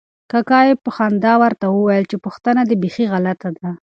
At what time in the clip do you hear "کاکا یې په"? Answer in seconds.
0.31-0.89